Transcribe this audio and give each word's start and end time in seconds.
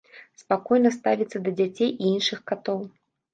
Спакойна 0.43 0.91
ставіцца 0.95 1.41
да 1.49 1.53
дзяцей 1.59 1.93
і 1.93 2.09
іншых 2.15 2.43
катоў. 2.53 2.83